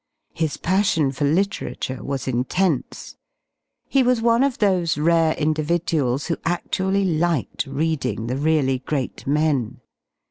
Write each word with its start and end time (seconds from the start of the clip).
His 0.33 0.57
passion 0.57 1.11
for 1.11 1.25
literature 1.25 2.03
was 2.03 2.27
intense. 2.27 3.17
He 3.87 4.01
was 4.01 4.19
one 4.19 4.41
of 4.43 4.57
those 4.57 4.97
rare 4.97 5.33
individuals 5.35 6.25
who 6.25 6.37
adually 6.43 7.05
liked 7.19 7.67
reading 7.67 8.25
the 8.25 8.35
really 8.35 8.79
great 8.79 9.27
men. 9.27 9.79